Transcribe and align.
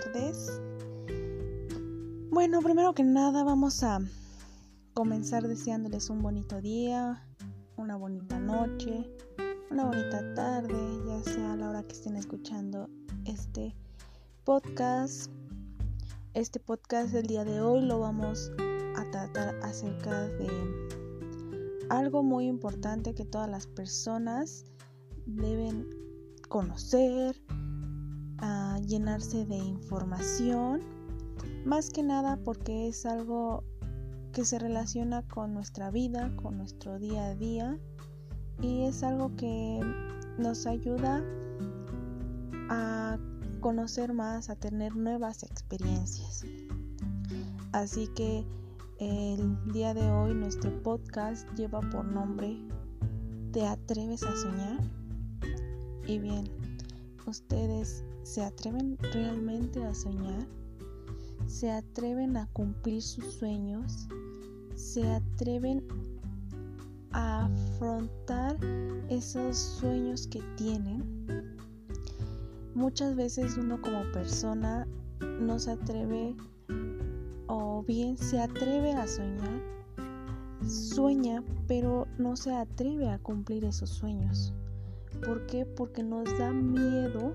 tardes. 0.00 0.60
Bueno, 2.30 2.60
primero 2.60 2.94
que 2.94 3.02
nada 3.02 3.44
vamos 3.44 3.82
a 3.82 4.00
comenzar 4.94 5.46
deseándoles 5.46 6.08
un 6.10 6.22
bonito 6.22 6.60
día, 6.60 7.26
una 7.76 7.96
bonita 7.96 8.38
noche, 8.38 9.10
una 9.70 9.84
bonita 9.84 10.34
tarde, 10.34 10.74
ya 11.06 11.22
sea 11.22 11.52
a 11.52 11.56
la 11.56 11.70
hora 11.70 11.82
que 11.82 11.92
estén 11.92 12.16
escuchando 12.16 12.88
este 13.26 13.74
podcast. 14.44 15.30
Este 16.32 16.60
podcast 16.60 17.12
del 17.12 17.26
día 17.26 17.44
de 17.44 17.60
hoy 17.60 17.82
lo 17.82 18.00
vamos 18.00 18.52
a 18.96 19.10
tratar 19.10 19.56
acerca 19.62 20.28
de 20.28 20.48
algo 21.90 22.22
muy 22.22 22.46
importante 22.46 23.14
que 23.14 23.24
todas 23.24 23.50
las 23.50 23.66
personas 23.66 24.64
deben 25.26 25.88
conocer, 26.48 27.36
a 28.40 28.78
llenarse 28.86 29.44
de 29.46 29.56
información, 29.56 30.80
más 31.64 31.90
que 31.90 32.02
nada 32.02 32.38
porque 32.44 32.88
es 32.88 33.06
algo 33.06 33.64
que 34.32 34.44
se 34.44 34.58
relaciona 34.58 35.22
con 35.22 35.54
nuestra 35.54 35.90
vida, 35.90 36.34
con 36.36 36.58
nuestro 36.58 36.98
día 36.98 37.26
a 37.26 37.34
día 37.34 37.78
y 38.60 38.82
es 38.82 39.02
algo 39.02 39.34
que 39.36 39.80
nos 40.38 40.66
ayuda 40.66 41.22
a 42.68 43.18
conocer 43.60 44.12
más, 44.12 44.50
a 44.50 44.56
tener 44.56 44.96
nuevas 44.96 45.42
experiencias. 45.42 46.44
Así 47.72 48.08
que 48.08 48.44
el 48.98 49.72
día 49.72 49.94
de 49.94 50.10
hoy 50.10 50.34
nuestro 50.34 50.82
podcast 50.82 51.48
lleva 51.56 51.80
por 51.80 52.04
nombre 52.04 52.56
¿Te 53.52 53.66
atreves 53.66 54.22
a 54.22 54.36
soñar? 54.36 54.78
Y 56.06 56.20
bien, 56.20 56.44
¿ustedes 57.26 58.04
se 58.22 58.42
atreven 58.42 58.98
realmente 59.12 59.82
a 59.84 59.94
soñar? 59.94 60.46
¿Se 61.46 61.70
atreven 61.70 62.36
a 62.36 62.46
cumplir 62.52 63.02
sus 63.02 63.24
sueños? 63.34 64.08
¿Se 64.74 65.06
atreven 65.06 65.82
a 67.12 67.46
afrontar 67.46 68.56
esos 69.08 69.56
sueños 69.56 70.26
que 70.28 70.42
tienen? 70.56 71.56
Muchas 72.74 73.16
veces 73.16 73.56
uno 73.56 73.80
como 73.80 74.02
persona 74.12 74.86
no 75.40 75.58
se 75.58 75.72
atreve 75.72 76.36
o 77.48 77.82
bien 77.82 78.16
se 78.16 78.40
atreve 78.40 78.92
a 78.92 79.06
soñar, 79.08 79.60
sueña 80.66 81.42
pero 81.66 82.06
no 82.18 82.36
se 82.36 82.54
atreve 82.54 83.08
a 83.08 83.18
cumplir 83.18 83.64
esos 83.64 83.90
sueños. 83.90 84.52
¿Por 85.24 85.46
qué? 85.46 85.66
Porque 85.66 86.02
nos 86.02 86.26
da 86.38 86.52
miedo 86.52 87.34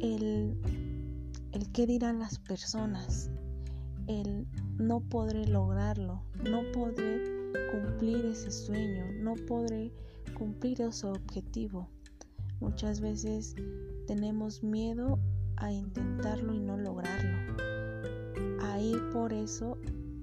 el, 0.00 0.56
el 1.52 1.72
qué 1.72 1.86
dirán 1.86 2.18
las 2.18 2.38
personas, 2.38 3.30
el 4.06 4.46
no 4.78 5.00
podré 5.00 5.46
lograrlo, 5.46 6.22
no 6.44 6.62
podré 6.72 7.22
cumplir 7.70 8.24
ese 8.26 8.50
sueño, 8.50 9.06
no 9.20 9.34
podré 9.46 9.92
cumplir 10.34 10.80
ese 10.82 11.06
objetivo. 11.06 11.88
Muchas 12.60 13.00
veces 13.00 13.54
tenemos 14.06 14.62
miedo 14.62 15.18
a 15.56 15.72
intentarlo 15.72 16.54
y 16.54 16.60
no 16.60 16.76
lograrlo, 16.76 17.56
a 18.62 18.80
ir 18.80 19.10
por 19.12 19.32
eso 19.32 19.78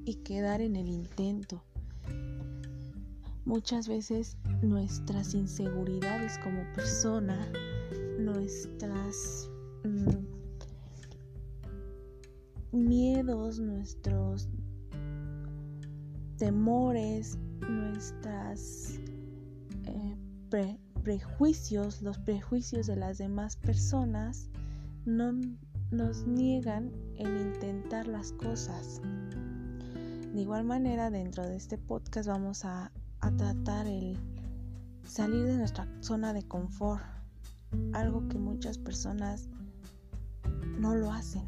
y 0.05 0.15
quedar 0.15 0.61
en 0.61 0.75
el 0.75 0.89
intento. 0.89 1.63
Muchas 3.45 3.87
veces 3.87 4.37
nuestras 4.61 5.33
inseguridades 5.33 6.37
como 6.39 6.63
persona, 6.73 7.51
nuestras 8.17 9.49
mm, 9.83 10.25
miedos, 12.71 13.59
nuestros 13.59 14.49
temores, 16.37 17.37
nuestras 17.69 18.99
eh, 19.85 20.17
prejuicios, 21.03 22.01
los 22.01 22.17
prejuicios 22.19 22.87
de 22.87 22.95
las 22.95 23.17
demás 23.17 23.55
personas 23.57 24.49
no 25.05 25.33
nos 25.91 26.25
niegan 26.25 26.91
el 27.17 27.27
intentar 27.41 28.07
las 28.07 28.31
cosas. 28.33 29.01
De 30.33 30.41
igual 30.41 30.63
manera, 30.65 31.11
dentro 31.11 31.43
de 31.45 31.55
este 31.55 31.77
podcast 31.77 32.27
vamos 32.27 32.65
a 32.65 32.91
a 33.23 33.31
tratar 33.31 33.87
el 33.87 34.17
salir 35.05 35.45
de 35.45 35.55
nuestra 35.55 35.87
zona 36.01 36.33
de 36.33 36.43
confort, 36.43 37.01
algo 37.93 38.27
que 38.27 38.37
muchas 38.37 38.77
personas 38.77 39.47
no 40.77 40.95
lo 40.95 41.11
hacen. 41.11 41.43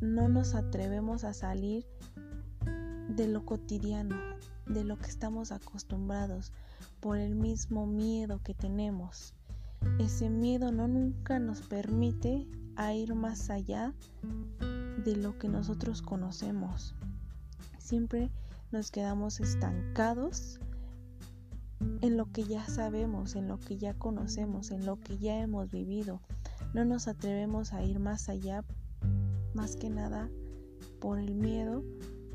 No 0.00 0.28
nos 0.28 0.54
atrevemos 0.54 1.24
a 1.24 1.34
salir 1.34 1.86
de 3.08 3.28
lo 3.28 3.44
cotidiano, 3.44 4.16
de 4.66 4.84
lo 4.84 4.96
que 4.98 5.08
estamos 5.08 5.52
acostumbrados, 5.52 6.52
por 7.00 7.18
el 7.18 7.34
mismo 7.34 7.86
miedo 7.86 8.40
que 8.42 8.54
tenemos. 8.54 9.34
Ese 9.98 10.28
miedo 10.30 10.72
no 10.72 10.88
nunca 10.88 11.38
nos 11.38 11.62
permite 11.62 12.46
a 12.76 12.94
ir 12.94 13.14
más 13.14 13.50
allá 13.50 13.94
de 15.04 15.16
lo 15.16 15.38
que 15.38 15.48
nosotros 15.48 16.02
conocemos. 16.02 16.94
Siempre 17.78 18.30
nos 18.72 18.90
quedamos 18.90 19.40
estancados 19.40 20.60
en 22.02 22.16
lo 22.16 22.30
que 22.30 22.44
ya 22.44 22.64
sabemos, 22.66 23.34
en 23.34 23.48
lo 23.48 23.58
que 23.58 23.78
ya 23.78 23.94
conocemos, 23.94 24.70
en 24.70 24.86
lo 24.86 25.00
que 25.00 25.18
ya 25.18 25.40
hemos 25.40 25.70
vivido. 25.70 26.20
No 26.74 26.84
nos 26.84 27.08
atrevemos 27.08 27.72
a 27.72 27.82
ir 27.82 27.98
más 27.98 28.28
allá, 28.28 28.64
más 29.54 29.76
que 29.76 29.90
nada 29.90 30.30
por 31.00 31.18
el 31.18 31.34
miedo 31.34 31.82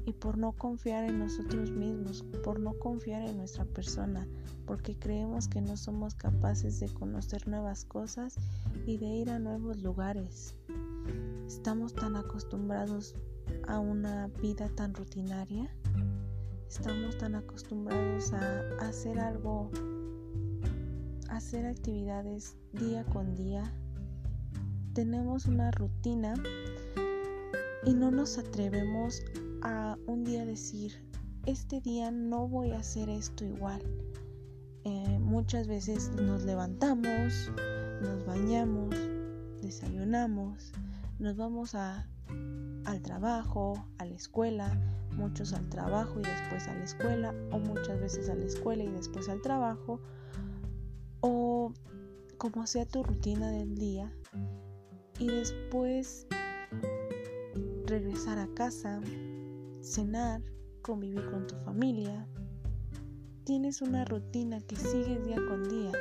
y 0.06 0.14
por 0.14 0.38
no 0.38 0.52
confiar 0.52 1.06
en 1.06 1.20
nosotros 1.20 1.72
mismos, 1.72 2.24
por 2.44 2.60
no 2.60 2.74
confiar 2.78 3.24
en 3.24 3.38
nuestra 3.38 3.66
persona, 3.66 4.28
porque 4.66 4.98
creemos 4.98 5.48
que 5.48 5.62
no 5.62 5.78
somos 5.78 6.16
capaces 6.16 6.80
de 6.80 6.90
conocer 6.90 7.48
nuevas 7.48 7.86
cosas 7.86 8.36
y 8.86 8.98
de 8.98 9.08
ir 9.08 9.30
a 9.30 9.40
nuevos 9.40 9.82
lugares. 9.82 10.56
Estamos 11.48 11.94
tan 11.94 12.16
acostumbrados 12.16 13.16
a 13.68 13.80
una 13.80 14.28
vida 14.42 14.70
tan 14.70 14.94
rutinaria 14.94 15.72
estamos 16.70 17.18
tan 17.18 17.36
acostumbrados 17.36 18.34
a 18.34 18.64
hacer 18.82 19.18
algo, 19.18 19.72
hacer 21.30 21.66
actividades 21.66 22.58
día 22.74 23.06
con 23.06 23.34
día. 23.34 23.64
Tenemos 24.96 25.46
una 25.48 25.72
rutina 25.72 26.36
y 27.84 27.94
no 27.94 28.12
nos 28.12 28.38
atrevemos 28.38 29.22
a 29.62 29.98
un 30.08 30.24
día 30.24 30.46
decir, 30.46 31.06
este 31.46 31.82
día 31.82 32.12
no 32.12 32.48
voy 32.48 32.72
a 32.72 32.80
hacer 32.80 33.10
esto 33.10 33.44
igual. 33.44 33.82
Eh, 34.86 35.20
muchas 35.20 35.68
veces 35.68 36.14
nos 36.16 36.46
levantamos, 36.46 37.52
nos 38.02 38.26
bañamos, 38.26 38.96
desayunamos, 39.62 40.72
nos 41.20 41.36
vamos 41.36 41.76
a, 41.76 42.08
al 42.86 43.02
trabajo, 43.02 43.74
a 43.98 44.06
la 44.06 44.16
escuela, 44.16 44.80
muchos 45.18 45.52
al 45.52 45.68
trabajo 45.68 46.22
y 46.22 46.24
después 46.24 46.70
a 46.70 46.74
la 46.74 46.86
escuela, 46.86 47.36
o 47.52 47.60
muchas 47.60 48.00
veces 48.00 48.30
a 48.30 48.36
la 48.36 48.46
escuela 48.46 48.86
y 48.86 48.92
después 48.92 49.28
al 49.28 49.42
trabajo, 49.42 50.00
o 51.20 51.74
como 52.38 52.66
sea 52.66 52.86
tu 52.86 53.04
rutina 53.04 53.52
del 53.52 53.76
día, 53.76 54.14
y 55.20 55.28
después 55.28 56.28
regresar 57.86 58.40
a 58.40 58.48
casa, 58.54 59.02
cenar, 59.82 60.42
convivir 60.82 61.26
con 61.30 61.48
tu 61.48 61.56
familia. 61.58 62.28
Tienes 63.44 63.82
una 63.82 64.06
rutina 64.06 64.60
que 64.62 64.76
sigues 64.76 65.24
día 65.26 65.38
con 65.48 65.70
día, 65.70 65.92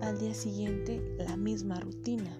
al 0.00 0.18
día 0.18 0.34
siguiente 0.34 1.16
la 1.18 1.36
misma 1.36 1.78
rutina. 1.80 2.36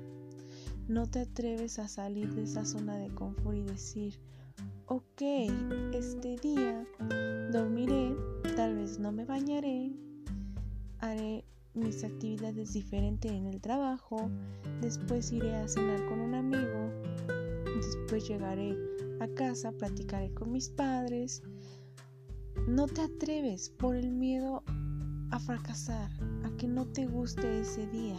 No 0.89 1.07
te 1.07 1.21
atreves 1.21 1.79
a 1.79 1.87
salir 1.87 2.35
de 2.35 2.43
esa 2.43 2.65
zona 2.65 2.97
de 2.97 3.09
confort 3.15 3.57
y 3.57 3.63
decir, 3.63 4.19
ok, 4.87 5.23
este 5.93 6.37
día 6.37 6.87
dormiré, 7.53 8.17
tal 8.57 8.77
vez 8.77 8.99
no 8.99 9.13
me 9.13 9.25
bañaré, 9.25 9.93
haré 10.99 11.45
mis 11.79 12.05
actividades 12.05 12.73
diferentes 12.73 13.31
en 13.31 13.47
el 13.47 13.61
trabajo, 13.61 14.31
después 14.81 15.33
iré 15.33 15.55
a 15.57 15.69
cenar 15.69 16.05
con 16.07 16.21
un 16.21 16.35
amigo, 16.35 16.91
después 17.65 18.29
llegaré 18.29 18.77
a 19.21 19.29
casa, 19.29 19.73
platicaré 19.73 20.33
con 20.35 20.53
mis 20.53 20.69
padres. 20.69 21.43
No 22.67 22.87
te 22.87 23.03
atreves 23.03 23.71
por 23.71 23.97
el 23.97 24.11
miedo 24.11 24.63
a 25.31 25.39
fracasar, 25.39 26.11
a 26.45 26.51
que 26.57 26.67
no 26.67 26.87
te 26.87 27.07
guste 27.07 27.61
ese 27.61 27.87
día. 27.89 28.19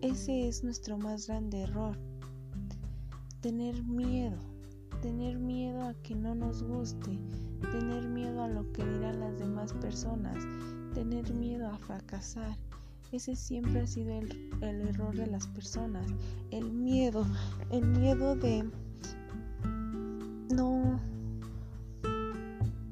Ese 0.00 0.48
es 0.48 0.64
nuestro 0.64 0.98
más 0.98 1.28
grande 1.28 1.62
error, 1.62 1.96
tener 3.40 3.82
miedo 3.84 4.52
tener 5.02 5.36
miedo 5.36 5.82
a 5.82 5.94
que 5.94 6.14
no 6.14 6.34
nos 6.36 6.62
guste, 6.62 7.18
tener 7.72 8.08
miedo 8.08 8.40
a 8.40 8.48
lo 8.48 8.70
que 8.72 8.84
dirán 8.84 9.18
las 9.18 9.36
demás 9.36 9.72
personas, 9.74 10.36
tener 10.94 11.32
miedo 11.32 11.68
a 11.68 11.78
fracasar. 11.78 12.56
Ese 13.12 13.36
siempre 13.36 13.80
ha 13.80 13.86
sido 13.86 14.18
el, 14.18 14.50
el 14.62 14.88
error 14.88 15.14
de 15.14 15.26
las 15.26 15.46
personas, 15.48 16.06
el 16.50 16.72
miedo, 16.72 17.26
el 17.70 17.86
miedo 17.86 18.34
de 18.36 18.64
no 20.54 20.98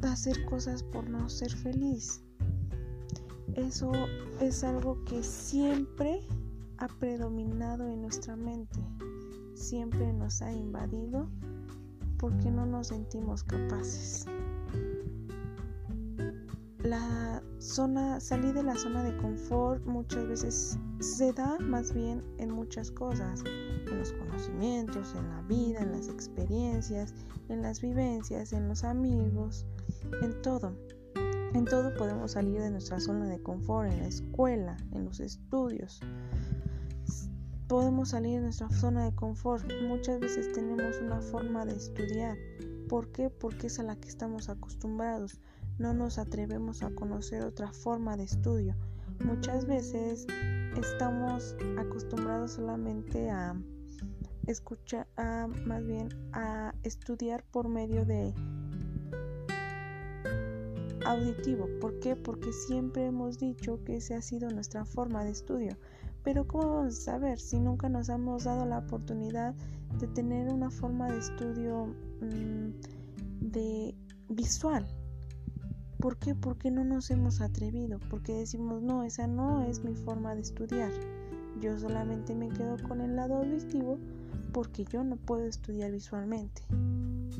hacer 0.02 0.44
cosas 0.44 0.82
por 0.82 1.08
no 1.08 1.28
ser 1.28 1.50
feliz. 1.50 2.22
Eso 3.54 3.92
es 4.40 4.64
algo 4.64 5.02
que 5.04 5.22
siempre 5.22 6.20
ha 6.78 6.88
predominado 6.88 7.88
en 7.88 8.02
nuestra 8.02 8.36
mente, 8.36 8.80
siempre 9.54 10.12
nos 10.12 10.42
ha 10.42 10.52
invadido 10.52 11.28
porque 12.18 12.50
no 12.50 12.66
nos 12.66 12.88
sentimos 12.88 13.42
capaces. 13.44 14.26
La 16.90 17.40
zona, 17.60 18.18
salir 18.18 18.52
de 18.52 18.64
la 18.64 18.74
zona 18.74 19.04
de 19.04 19.16
confort 19.18 19.86
muchas 19.86 20.26
veces 20.26 20.76
se 20.98 21.32
da 21.32 21.56
más 21.60 21.94
bien 21.94 22.20
en 22.38 22.50
muchas 22.50 22.90
cosas, 22.90 23.44
en 23.46 23.96
los 23.96 24.12
conocimientos, 24.14 25.14
en 25.14 25.28
la 25.28 25.40
vida, 25.42 25.82
en 25.82 25.92
las 25.92 26.08
experiencias, 26.08 27.14
en 27.48 27.62
las 27.62 27.80
vivencias, 27.80 28.52
en 28.52 28.66
los 28.66 28.82
amigos, 28.82 29.66
en 30.20 30.42
todo. 30.42 30.74
En 31.54 31.64
todo 31.64 31.94
podemos 31.94 32.32
salir 32.32 32.60
de 32.60 32.72
nuestra 32.72 32.98
zona 32.98 33.28
de 33.28 33.40
confort, 33.40 33.88
en 33.88 34.00
la 34.00 34.08
escuela, 34.08 34.76
en 34.90 35.04
los 35.04 35.20
estudios. 35.20 36.00
Podemos 37.68 38.08
salir 38.08 38.38
de 38.38 38.46
nuestra 38.46 38.68
zona 38.68 39.04
de 39.04 39.14
confort. 39.14 39.64
Muchas 39.86 40.18
veces 40.18 40.52
tenemos 40.54 40.96
una 41.00 41.20
forma 41.20 41.64
de 41.64 41.76
estudiar. 41.76 42.36
¿Por 42.88 43.12
qué? 43.12 43.30
Porque 43.30 43.68
es 43.68 43.78
a 43.78 43.84
la 43.84 43.94
que 43.94 44.08
estamos 44.08 44.48
acostumbrados. 44.48 45.38
No 45.80 45.94
nos 45.94 46.18
atrevemos 46.18 46.82
a 46.82 46.90
conocer 46.90 47.42
otra 47.42 47.72
forma 47.72 48.14
de 48.14 48.24
estudio. 48.24 48.76
Muchas 49.24 49.64
veces 49.64 50.26
estamos 50.76 51.56
acostumbrados 51.78 52.52
solamente 52.52 53.30
a 53.30 53.58
escuchar, 54.46 55.06
más 55.64 55.86
bien 55.86 56.10
a 56.34 56.74
estudiar 56.82 57.42
por 57.50 57.68
medio 57.68 58.04
de 58.04 58.34
auditivo. 61.06 61.66
¿Por 61.80 61.98
qué? 62.00 62.14
Porque 62.14 62.52
siempre 62.52 63.06
hemos 63.06 63.38
dicho 63.38 63.82
que 63.82 63.96
esa 63.96 64.18
ha 64.18 64.22
sido 64.22 64.50
nuestra 64.50 64.84
forma 64.84 65.24
de 65.24 65.30
estudio. 65.30 65.78
Pero 66.22 66.46
¿cómo 66.46 66.76
vamos 66.76 66.98
a 66.98 67.12
saber 67.12 67.40
si 67.40 67.58
nunca 67.58 67.88
nos 67.88 68.10
hemos 68.10 68.44
dado 68.44 68.66
la 68.66 68.80
oportunidad 68.80 69.54
de 69.98 70.08
tener 70.08 70.52
una 70.52 70.70
forma 70.70 71.10
de 71.10 71.20
estudio 71.20 71.86
mm, 72.20 72.70
de 73.40 73.94
visual? 74.28 74.86
¿Por 76.00 76.16
qué? 76.16 76.34
Porque 76.34 76.70
no 76.70 76.82
nos 76.82 77.10
hemos 77.10 77.42
atrevido, 77.42 77.98
porque 78.08 78.32
decimos, 78.32 78.80
no, 78.80 79.02
esa 79.02 79.26
no 79.26 79.64
es 79.64 79.84
mi 79.84 79.94
forma 79.94 80.34
de 80.34 80.40
estudiar. 80.40 80.90
Yo 81.60 81.78
solamente 81.78 82.34
me 82.34 82.48
quedo 82.48 82.76
con 82.88 83.02
el 83.02 83.16
lado 83.16 83.36
auditivo 83.36 83.98
porque 84.54 84.86
yo 84.86 85.04
no 85.04 85.16
puedo 85.16 85.44
estudiar 85.44 85.90
visualmente. 85.90 86.62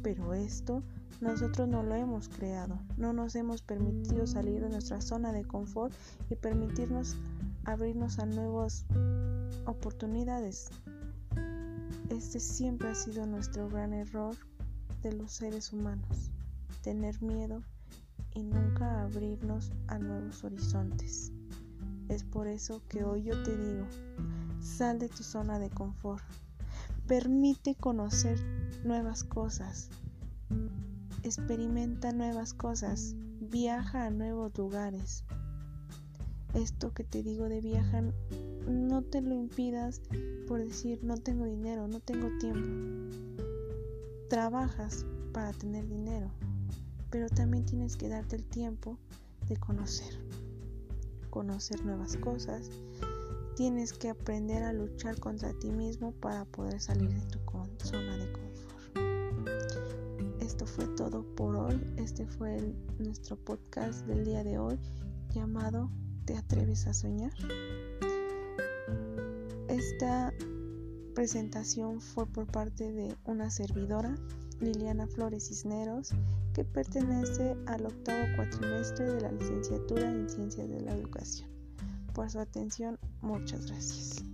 Pero 0.03 0.35
esto 0.35 0.83
nosotros 1.23 1.69
no 1.69 1.83
lo 1.83 1.95
hemos 1.95 2.29
creado, 2.29 2.79
no 2.99 3.15
nos 3.15 3.35
hemos 3.35 3.63
permitido 3.63 4.27
salir 4.27 4.61
de 4.61 4.69
nuestra 4.69 5.01
zona 5.01 5.33
de 5.33 5.45
confort 5.45 5.95
y 6.29 6.37
permitirnos 6.37 7.17
abrirnos 7.65 8.19
a 8.19 8.27
nuevas 8.27 8.85
oportunidades. 9.65 10.69
Este 12.11 12.41
siempre 12.41 12.91
ha 12.91 12.95
sido 12.95 13.25
nuestro 13.25 13.71
gran 13.71 13.95
error 13.95 14.37
de 15.03 15.15
los 15.15 15.33
seres 15.33 15.73
humanos, 15.73 16.31
tener 16.83 17.23
miedo 17.23 17.63
y 18.35 18.43
nunca 18.43 19.03
abrirnos 19.03 19.73
a 19.89 19.99
nuevos 19.99 20.45
horizontes. 20.45 21.33
Es 22.09 22.25
por 22.25 22.47
eso 22.47 22.83
que 22.89 23.05
hoy 23.05 23.23
yo 23.25 23.43
te 23.43 23.57
digo, 23.57 23.87
sal 24.61 24.99
de 24.99 25.09
tu 25.09 25.23
zona 25.23 25.59
de 25.59 25.71
confort, 25.71 26.23
permite 27.07 27.75
conocer 27.75 28.39
nuevas 28.85 29.25
cosas, 29.25 29.89
experimenta 31.23 32.13
nuevas 32.13 32.55
cosas, 32.55 33.15
viaja 33.41 34.07
a 34.07 34.11
nuevos 34.11 34.57
lugares. 34.57 35.25
Esto 36.55 36.93
que 36.93 37.05
te 37.05 37.23
digo 37.23 37.49
de 37.49 37.61
viajar, 37.61 38.13
no 38.69 39.03
te 39.03 39.21
lo 39.21 39.35
impidas 39.35 40.01
por 40.49 40.59
decir 40.59 41.05
no 41.05 41.17
tengo 41.17 41.45
dinero, 41.45 41.87
no 41.87 42.01
tengo 42.01 42.29
tiempo. 42.39 43.17
Trabajas 44.29 45.07
para 45.33 45.53
tener 45.53 45.87
dinero, 45.89 46.31
pero 47.11 47.29
también 47.29 47.65
tienes 47.65 47.97
que 47.97 48.09
darte 48.09 48.37
el 48.37 48.45
tiempo 48.45 48.99
de 49.49 49.57
conocer, 49.57 50.15
conocer 51.31 51.85
nuevas 51.85 52.17
cosas. 52.17 52.71
Tienes 53.57 53.93
que 53.93 54.09
aprender 54.09 54.63
a 54.63 54.73
luchar 54.73 55.19
contra 55.19 55.53
ti 55.59 55.71
mismo 55.71 56.13
para 56.13 56.45
poder 56.47 56.81
salir 56.81 57.11
de 57.11 57.27
tu 57.27 57.39
zona 57.85 58.17
de 58.17 58.33
confort 58.33 58.51
esto 60.51 60.67
fue 60.67 60.87
todo 60.97 61.23
por 61.37 61.55
hoy. 61.55 61.81
Este 61.97 62.27
fue 62.27 62.75
nuestro 62.99 63.37
podcast 63.37 64.05
del 64.07 64.25
día 64.25 64.43
de 64.43 64.59
hoy 64.59 64.79
llamado 65.33 65.89
¿Te 66.25 66.37
atreves 66.37 66.87
a 66.87 66.93
soñar? 66.93 67.33
Esta 69.69 70.35
presentación 71.11 72.01
fue 72.01 72.27
por 72.27 72.47
parte 72.47 72.91
de 72.93 73.17
una 73.25 73.51
servidora, 73.51 74.15
Liliana 74.61 75.07
Flores 75.07 75.49
Cisneros, 75.49 76.11
que 76.55 76.65
pertenece 76.65 77.57
al 77.67 77.87
octavo 77.87 78.27
cuatrimestre 78.37 79.11
de 79.11 79.21
la 79.21 79.33
licenciatura 79.33 80.11
en 80.11 80.29
Ciencias 80.29 80.69
de 80.69 80.81
la 80.81 80.95
Educación. 80.95 81.49
Por 82.15 82.31
su 82.31 82.39
atención, 82.39 82.99
muchas 83.23 83.67
gracias. 83.67 84.30